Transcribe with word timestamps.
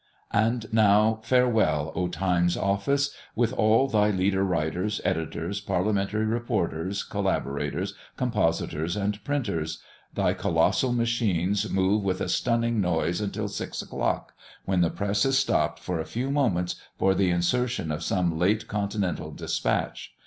And 0.33 0.65
now 0.73 1.19
farewell, 1.21 1.91
O 1.93 2.07
Times' 2.07 2.57
office, 2.57 3.13
with 3.35 3.53
all 3.53 3.87
thy 3.87 4.09
leader 4.09 4.43
writers, 4.43 4.99
editors, 5.05 5.61
parliamentary 5.61 6.25
reporters, 6.25 7.03
collaborators, 7.03 7.93
compositors, 8.17 8.95
and 8.95 9.23
printers! 9.23 9.77
Thy 10.15 10.33
colossal 10.33 10.91
machines 10.91 11.69
move 11.69 12.03
with 12.03 12.19
a 12.19 12.29
stunning 12.29 12.81
noise 12.81 13.21
until 13.21 13.47
six 13.47 13.83
o'clock, 13.83 14.33
when 14.65 14.81
the 14.81 14.89
press 14.89 15.23
is 15.23 15.37
stopped 15.37 15.77
for 15.77 15.99
a 15.99 16.05
few 16.05 16.31
moments 16.31 16.77
for 16.97 17.13
the 17.13 17.29
insertion 17.29 17.91
of 17.91 18.01
some 18.01 18.39
late 18.39 18.67
continental 18.67 19.29
despatch. 19.29 20.15